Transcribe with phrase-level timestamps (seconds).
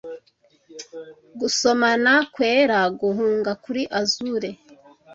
[1.39, 4.49] gusomana kwera guhunga kuri azure